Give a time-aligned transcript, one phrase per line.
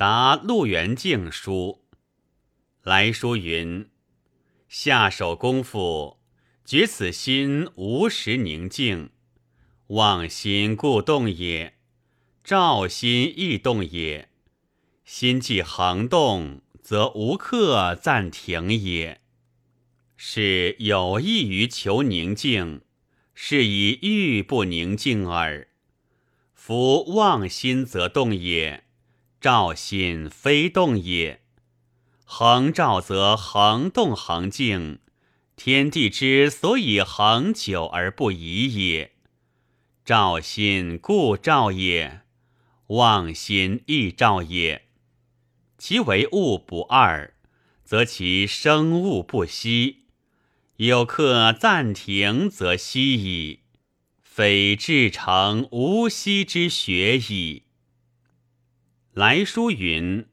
[0.00, 1.84] 答陆元敬书，
[2.82, 3.90] 来书云：
[4.66, 6.16] 下手功夫，
[6.64, 9.10] 觉此心无时宁静，
[9.88, 11.74] 妄心故动也；
[12.42, 14.30] 照心亦动也。
[15.04, 19.20] 心既恒动，则无刻暂停也。
[20.16, 22.80] 是有益于求宁静，
[23.34, 25.68] 是以欲不宁静耳。
[26.54, 28.84] 夫妄心则动也，
[29.40, 31.40] 照心非动也。
[32.24, 34.98] 恒照则恒动恒静，
[35.56, 39.12] 天地之所以恒久而不移也。
[40.04, 42.20] 照心故照也，
[42.88, 44.88] 妄心亦照也。
[45.78, 47.34] 其为物不二，
[47.82, 50.04] 则其生物不息。
[50.76, 53.60] 有客暂停，则息矣，
[54.20, 57.64] 非至诚无息之学矣。
[59.20, 60.24] 来书云：“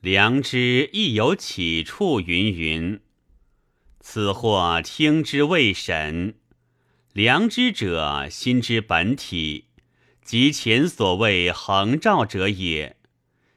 [0.00, 3.00] 良知亦有起处。”云云。
[3.98, 6.36] 此或听之未审。
[7.12, 9.64] 良知者，心之本体，
[10.22, 12.96] 即前所谓恒照者也。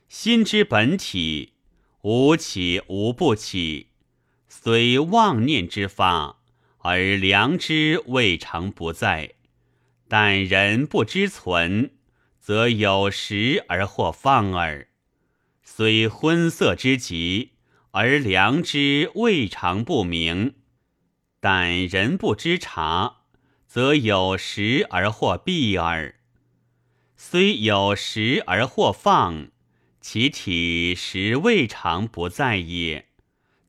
[0.08, 1.54] 心之本体，
[2.02, 3.90] 无起无不起，
[4.48, 6.40] 虽妄念之发，
[6.80, 9.36] 而良知未尝不在。
[10.08, 11.92] 但人不知存，
[12.50, 14.88] 则有时而或放耳；
[15.62, 17.52] 虽昏色之极，
[17.92, 20.56] 而良知未尝不明。
[21.40, 23.18] 但人不知察，
[23.68, 26.16] 则有时而或闭耳；
[27.16, 29.50] 虽有时而或放。
[30.02, 33.10] 其体实未尝不在也，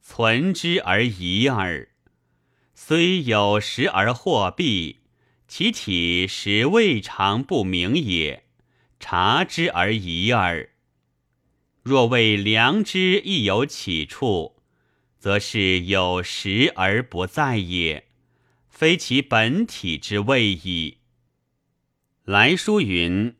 [0.01, 1.91] 存之而已耳。
[2.75, 5.01] 虽有时而或避，
[5.47, 8.45] 其体实未尝不明也，
[9.01, 10.71] 察之而已耳。
[11.83, 14.63] 若谓良知亦有起处，
[15.19, 18.07] 则是有时而不在也，
[18.69, 20.99] 非其本体之谓矣。
[22.25, 23.35] 来书云。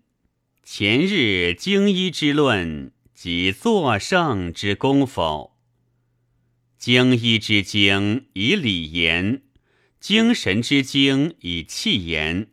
[0.63, 5.59] 前日经医之论，即作圣之功否？
[6.79, 9.43] 经医之经以理言，
[9.99, 12.50] 精神之精以气言。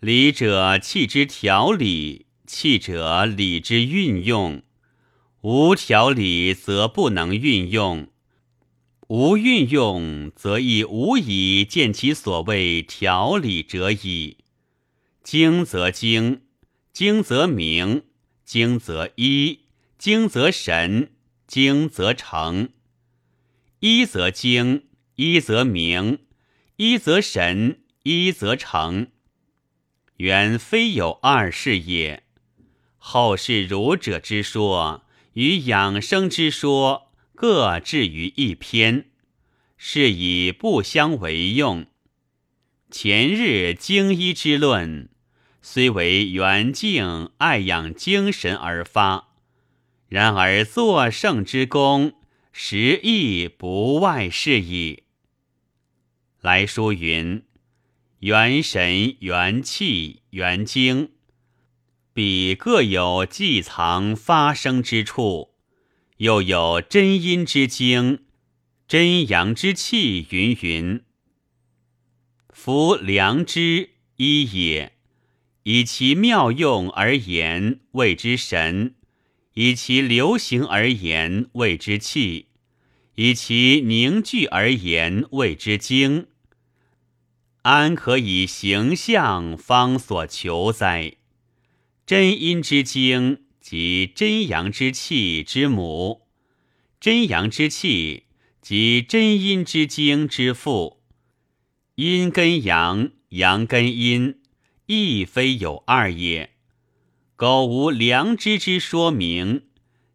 [0.00, 4.62] 理者气之调理，气者理之运用。
[5.42, 8.08] 无调理则不能运用，
[9.08, 14.38] 无运用则亦无以见其所谓调理者矣。
[15.22, 16.44] 精则精。
[16.94, 18.04] 精则明，
[18.42, 19.60] 精则一，
[19.98, 21.12] 精则神，
[21.46, 22.70] 精则成。
[23.80, 24.84] 一则精，
[25.16, 26.20] 一则明，
[26.76, 29.08] 一则神，一则成。
[30.20, 32.24] 原非有二事也。
[32.98, 39.06] 后世儒者之说与养生之说各置于一篇，
[39.78, 41.86] 是以不相为用。
[42.90, 45.08] 前日经医之论。
[45.62, 49.28] 虽为元敬爱养精神而发，
[50.08, 52.14] 然而作圣之功，
[52.50, 55.02] 实亦不外是矣。
[56.40, 57.42] 来书云：
[58.20, 61.12] 元神、元气、元精，
[62.12, 65.54] 彼各有寄藏发生之处，
[66.18, 68.24] 又有真阴之精、
[68.86, 71.02] 真阳之气，云云。
[72.50, 74.92] 夫良知一也。
[75.62, 78.92] 以其妙用而言，谓之神；
[79.54, 82.48] 以其流行而言，谓之气；
[83.14, 86.26] 以其凝聚而言，谓之精。
[87.62, 91.14] 安可以形象方所求哉？
[92.06, 96.22] 真阴之精，即真阳之气之母；
[96.98, 98.24] 真阳之气，
[98.60, 101.02] 即真阴之精之父。
[101.96, 104.36] 阴跟阳，阳跟阴。
[104.86, 106.50] 亦非有二也，
[107.36, 109.62] 苟无良知之说明，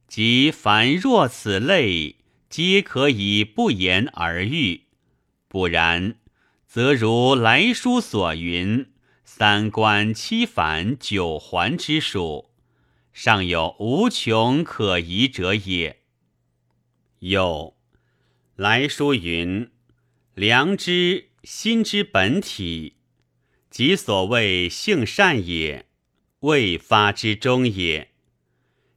[0.06, 2.18] 即凡若此类，
[2.50, 4.82] 皆可以不言而喻。
[5.48, 6.16] 不然，
[6.76, 8.88] 则如来书所云，
[9.24, 12.50] 三观七反九环之属，
[13.14, 16.02] 尚有无穷可疑者也。
[17.20, 17.78] 有
[18.58, 19.72] 来书云，
[20.34, 22.98] 良知心之本体。
[23.70, 25.86] 即所谓性善也，
[26.42, 28.10] 未发之中也；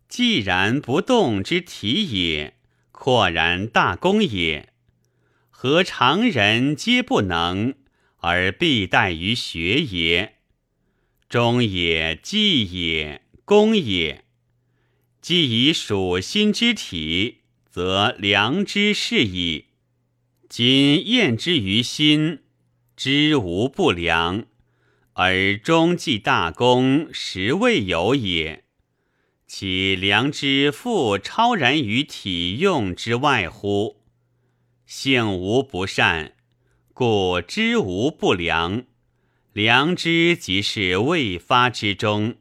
[0.09, 2.57] 既然不动之体也，
[2.91, 4.68] 阔然大功也。
[5.61, 7.75] 何常人皆不能，
[8.19, 10.37] 而必待于学也？
[11.29, 14.23] 忠也，计也，功也。
[15.21, 17.39] 既以属心之体，
[17.69, 19.65] 则良知是矣。
[20.49, 22.39] 今验之于心，
[22.97, 24.47] 知无不良，
[25.15, 28.63] 而终计大功，实未有也。
[29.49, 33.98] 其良知复超然于体用之外乎？
[34.89, 36.33] 性无不善，
[36.95, 38.87] 故知无不良。
[39.53, 42.37] 良知即是未发之中，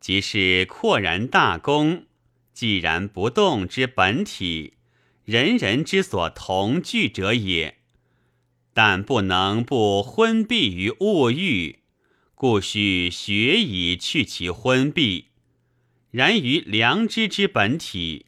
[0.00, 2.06] 即是阔然大功，
[2.54, 4.72] 既然不动之本体，
[5.26, 7.76] 人人之所同具者也。
[8.72, 11.80] 但不能不昏蔽于物欲，
[12.34, 15.24] 故须学以去其昏蔽。
[16.10, 18.24] 然于良知之本体，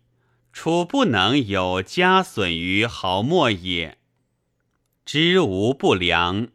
[0.54, 3.98] 处不能有加损于毫末也。
[5.04, 6.46] 知无不良，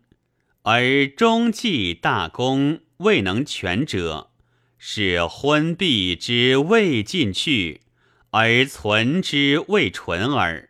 [0.62, 4.32] 而终计大功未能全者，
[4.78, 7.82] 是昏蔽之未尽去，
[8.30, 10.70] 而存之未纯耳。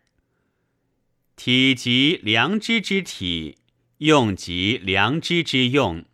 [1.36, 3.58] 体即良知之体，
[3.98, 6.04] 用即良知之用。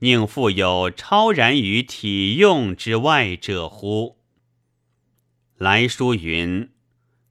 [0.00, 4.18] 宁复有超然于体用之外者乎？
[5.64, 6.68] 来书云：“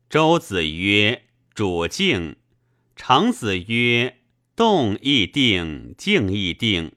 [0.09, 2.38] 周子曰：‘主静。’
[2.97, 4.21] 程子曰
[4.57, 6.94] ：‘动亦定，静亦定。’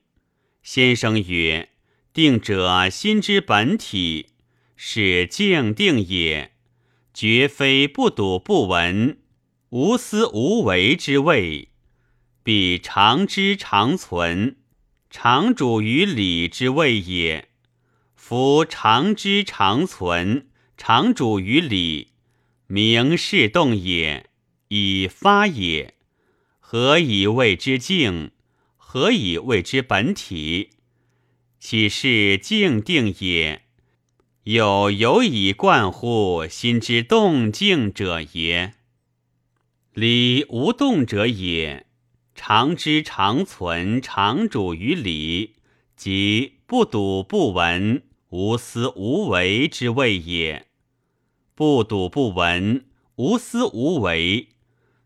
[0.64, 1.68] 先生曰
[2.14, 4.30] ：‘定者心之本体，
[4.76, 6.52] 是静定也，
[7.12, 9.18] 绝非不睹不闻、
[9.68, 11.68] 无思无为之谓，
[12.42, 14.56] 必常知常存。’”
[15.12, 17.50] 常主于理之谓也。
[18.14, 22.08] 夫常知常存，常主于理，
[22.66, 24.28] 明是动也，
[24.68, 25.94] 以发也。
[26.60, 28.32] 何以谓之静？
[28.76, 30.70] 何以谓之本体？
[31.58, 33.62] 岂是静定也？
[34.44, 38.74] 有有以贯乎心之动静者也。
[39.94, 41.86] 理无动者也。
[42.34, 45.54] 常知常存，常主于理，
[45.96, 50.65] 即不睹不闻，无思无为之谓也。
[51.56, 54.50] 不睹不闻，无思无为，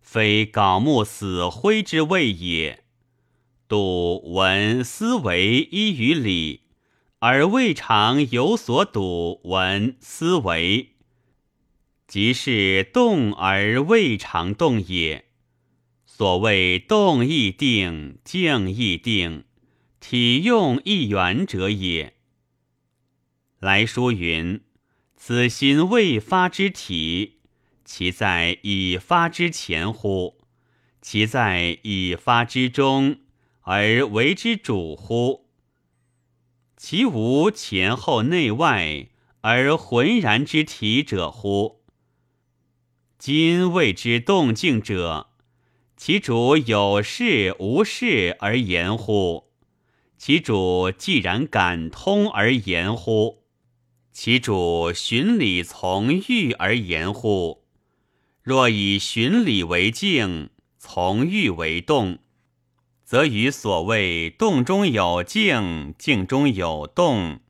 [0.01, 2.83] 非槁木死灰之谓也。
[3.69, 6.63] 睹闻思为依于理，
[7.21, 10.97] 而未尝有所睹闻思为，
[12.09, 15.27] 即是动而未尝动也。
[16.05, 19.45] 所谓动亦定，静亦定，
[20.01, 22.15] 体用亦圆者也。
[23.61, 24.63] 来书云
[25.23, 27.41] ：“此心未发之体，
[27.85, 30.39] 其在已发之前乎？
[31.03, 33.19] 其在已发之中
[33.61, 35.51] 而为之主乎？
[36.75, 39.09] 其无前后内外
[39.43, 41.83] 而浑然之体者乎？
[43.19, 45.29] 今谓之动静者。”
[45.99, 49.51] 其主有事无事而言乎？
[50.17, 53.40] 其主既然感通而言乎？
[54.13, 57.65] 其主循理从欲而言乎？
[58.43, 62.19] 若以循理为静，从欲为动，
[63.05, 67.41] 则与所谓动中有静，静中有动，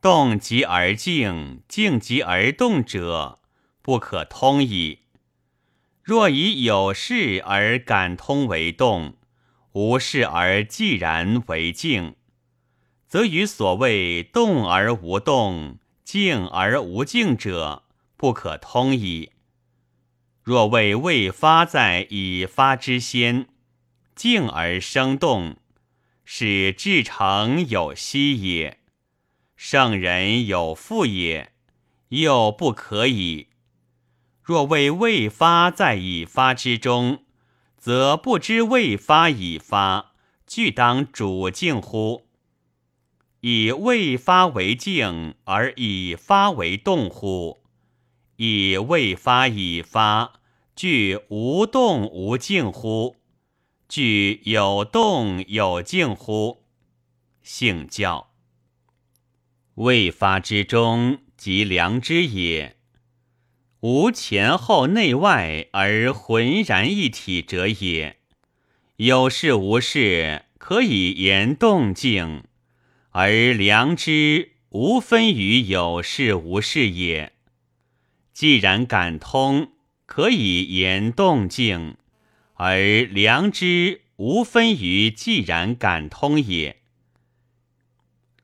[0.00, 3.40] 动即而静，静即而动者，
[3.80, 5.00] 不可通矣。
[6.02, 9.16] 若以有事而感通为动，
[9.72, 12.16] 无事而既然为静，
[13.08, 17.82] 则与所谓动而无动、静而无静者
[18.16, 19.32] 不可通矣。
[20.42, 23.48] 若谓未发在已发之先，
[24.14, 25.56] 静而生动，
[26.24, 28.76] 使至诚有息也；
[29.56, 31.52] 圣人有复也，
[32.10, 33.48] 又不可以。
[34.42, 37.24] 若谓未发在已发之中，
[37.78, 40.12] 则不知未发已发，
[40.46, 42.23] 俱当主静乎？
[43.46, 47.60] 以未发为静，而以发为动乎？
[48.36, 50.40] 以未发已发，
[50.74, 53.16] 具无动无静乎？
[53.86, 56.62] 具有动有静乎？
[57.42, 58.30] 性教
[59.74, 62.78] 未发之中，即良知也。
[63.80, 68.16] 无前后内外而浑然一体者也。
[68.96, 72.44] 有事无事，可以言动静，
[73.16, 77.32] 而良知无分于有事无事也。
[78.32, 79.70] 既然感通，
[80.04, 81.96] 可以言动静，
[82.54, 86.78] 而良知无分于既然感通也。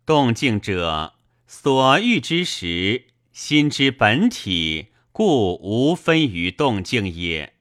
[0.06, 1.14] 动静者，
[1.48, 7.54] 所欲之时，心之本体，故无分于动静也。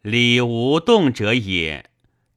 [0.00, 1.90] 理无动者也，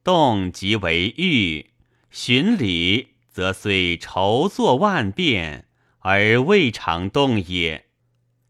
[0.04, 1.70] 动即为欲，
[2.10, 5.64] 循理则虽筹作万变，
[6.00, 7.84] 而未尝动也；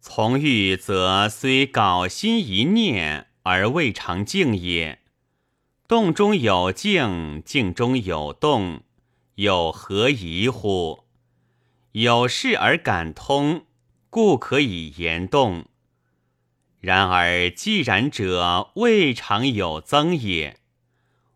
[0.00, 4.98] 从欲则虽搞心一念，而未尝静也。
[5.86, 8.80] 动中有静，静中有动，
[9.36, 11.04] 有何疑乎？
[11.92, 13.66] 有事而感通，
[14.10, 15.66] 故可以言动。
[16.80, 20.56] 然而既然者，未尝有增也；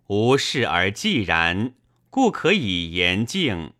[0.08, 1.74] 无事而既然，
[2.14, 3.72] 故可以言静。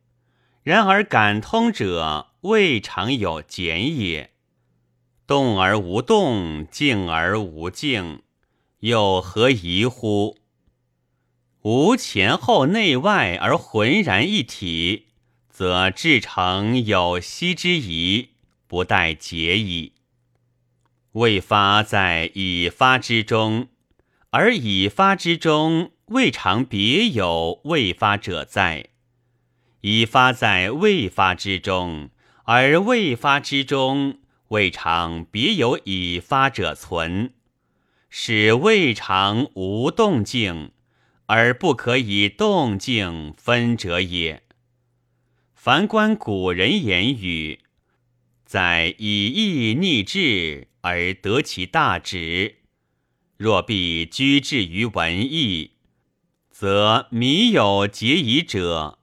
[0.65, 4.33] 然而感通者，未尝有减也。
[5.25, 8.23] 动而无动，静而无静，
[8.81, 10.37] 有何疑乎？
[11.63, 15.07] 无前后内外而浑然一体。
[15.49, 18.31] 则至诚有息之疑，
[18.67, 19.93] 不待结矣。
[21.13, 23.69] 未发在已发之中，
[24.31, 28.89] 而已发之中未尝别有未发者在；
[29.81, 32.11] 已发在未发之中，
[32.45, 34.19] 而未发之中
[34.49, 37.33] 未尝别有已发者存，
[38.11, 40.73] 使未尝无动静，
[41.25, 44.43] 而不可以动静分者也。
[45.55, 47.61] 凡观古人言语，
[48.45, 52.57] 在以义逆志而得其大旨；
[53.39, 55.71] 若必居志于文义，
[56.57, 59.01] 则迷有结疑者，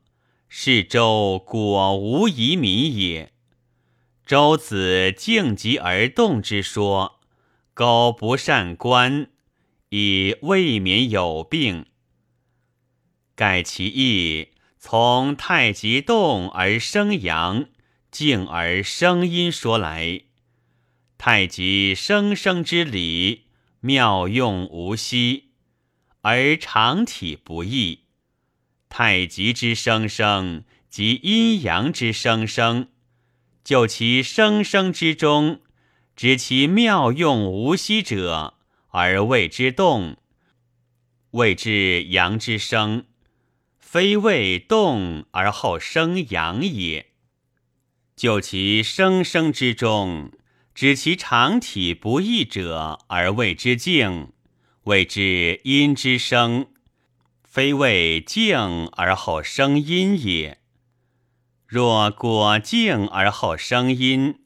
[0.48, 3.34] 是周果无疑民也。
[4.26, 7.20] 周子静极而动之说，
[7.74, 9.30] 苟不善观，
[9.90, 11.88] 以未免有病。
[13.36, 14.52] 盖其意。
[14.80, 17.66] 从太极动而生阳，
[18.10, 20.22] 静而生阴说来，
[21.18, 23.48] 太极生生之理
[23.82, 25.51] 妙用无息，
[26.22, 28.06] 而常体不易。
[28.90, 32.90] 太极之生生即阴阳之生生，
[33.64, 35.62] 就其生生之中，
[36.16, 38.56] 知其妙用无息者，
[38.90, 40.18] 而谓之动，
[41.32, 43.06] 谓之阳之生。
[43.80, 47.08] 非谓动而后生阳也。
[48.16, 50.32] 就其生生之中，
[50.74, 54.32] 知其常体不易者，而谓之静，
[54.84, 56.68] 谓之阴之生。
[57.44, 60.60] 非谓静而后生阴也。
[61.68, 64.40] 若果静而后生阴，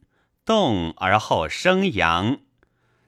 [0.44, 2.40] 动而后生阳，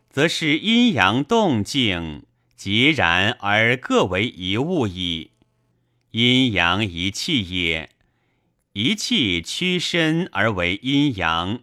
[0.09, 5.33] 则是阴阳动静截然而各为一物矣。
[6.13, 7.91] 阴阳一气也，
[8.75, 11.61] 一气屈伸而为阴阳，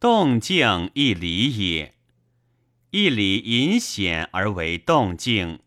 [0.00, 1.92] 动静一理也；
[2.96, 5.58] 一理隐显而为动静。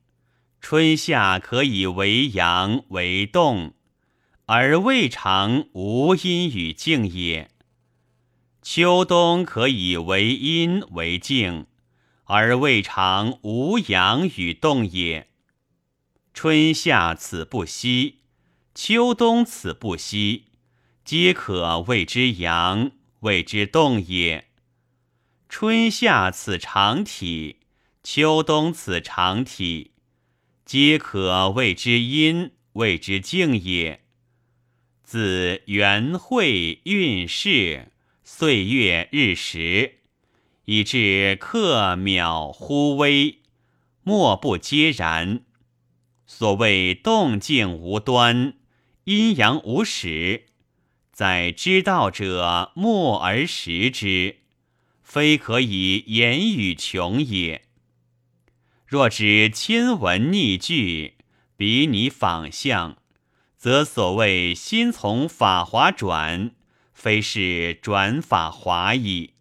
[0.59, 3.75] 春夏可以为阳为动，
[4.47, 7.49] 而未尝无阴与静也；
[8.63, 11.67] 秋冬可以为阴为静，
[12.23, 15.27] 而未尝无阳与动也。
[16.33, 18.21] 春夏此不息，
[18.73, 20.45] 秋冬此不息，
[21.05, 24.48] 皆可谓之阳，谓之动也。
[25.49, 27.57] 春夏此长体，
[28.03, 29.93] 秋冬此长体，
[30.63, 34.01] 皆可谓之阴，谓之静也。
[35.03, 37.91] 自元会运势，
[38.23, 39.95] 岁月日时，
[40.65, 43.39] 以至刻秒忽微，
[44.03, 45.41] 莫不皆然。
[46.27, 48.53] 所谓动静无端，
[49.05, 50.45] 阴阳无始，
[51.11, 54.37] 在知道者默而识之，
[55.09, 57.63] 非可以言语穷也。
[58.85, 61.15] 若知亲闻逆句，
[61.57, 62.95] 比拟仿象，
[63.57, 66.51] 则所谓心从法华转，
[66.93, 69.33] 非是转法华矣。